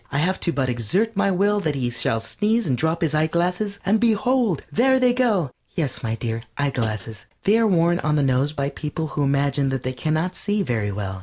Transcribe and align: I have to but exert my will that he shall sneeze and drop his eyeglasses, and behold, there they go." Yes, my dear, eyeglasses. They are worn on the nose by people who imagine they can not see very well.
I 0.11 0.17
have 0.17 0.39
to 0.39 0.51
but 0.51 0.67
exert 0.67 1.15
my 1.15 1.29
will 1.29 1.59
that 1.59 1.75
he 1.75 1.91
shall 1.91 2.19
sneeze 2.19 2.65
and 2.65 2.75
drop 2.75 3.01
his 3.03 3.13
eyeglasses, 3.13 3.77
and 3.85 3.99
behold, 3.99 4.63
there 4.71 4.99
they 4.99 5.13
go." 5.13 5.51
Yes, 5.75 6.01
my 6.01 6.15
dear, 6.15 6.41
eyeglasses. 6.57 7.25
They 7.43 7.59
are 7.59 7.67
worn 7.67 7.99
on 7.99 8.15
the 8.15 8.23
nose 8.23 8.51
by 8.51 8.69
people 8.69 9.09
who 9.09 9.21
imagine 9.21 9.69
they 9.69 9.93
can 9.93 10.15
not 10.15 10.33
see 10.33 10.63
very 10.63 10.91
well. 10.91 11.19